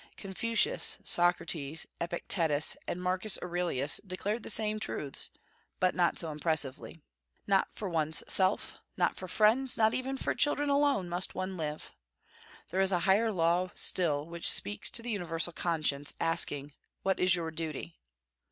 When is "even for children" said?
9.93-10.71